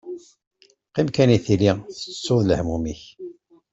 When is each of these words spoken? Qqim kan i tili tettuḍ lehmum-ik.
Qqim 0.89 1.07
kan 1.15 1.29
i 1.35 1.39
tili 1.45 1.71
tettuḍ 1.97 2.41
lehmum-ik. 2.45 3.01